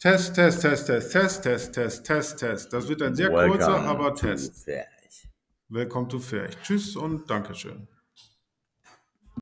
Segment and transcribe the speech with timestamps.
[0.00, 2.72] Test, Test, Test, Test, Test, Test, Test, Test, Test.
[2.72, 4.66] Das wird ein sehr kurzer, aber Test.
[4.66, 4.88] Welcome
[5.68, 6.56] Willkommen zu Ferch.
[6.62, 7.86] Tschüss und Dankeschön.